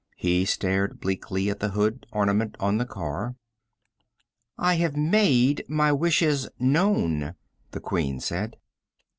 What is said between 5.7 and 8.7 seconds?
wishes known," the Queen said.